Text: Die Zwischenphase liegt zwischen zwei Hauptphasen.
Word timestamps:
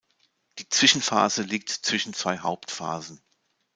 Die 0.57 0.67
Zwischenphase 0.67 1.43
liegt 1.43 1.69
zwischen 1.69 2.15
zwei 2.15 2.39
Hauptphasen. 2.39 3.21